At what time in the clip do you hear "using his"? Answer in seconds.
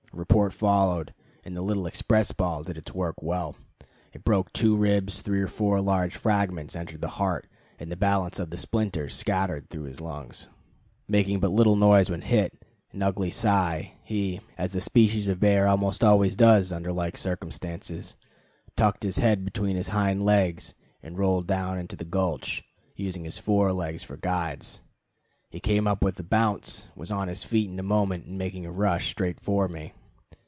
22.97-23.37